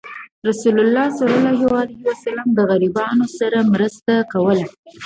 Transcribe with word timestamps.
رسول 0.47 0.77
الله 0.81 1.09
صلى 1.19 1.35
الله 1.39 1.59
عليه 1.81 2.01
وسلم 2.09 2.47
د 2.53 2.59
غریبانو 2.69 3.25
سره 3.39 3.59
مرسته 3.73 4.13
کوله. 4.31 4.65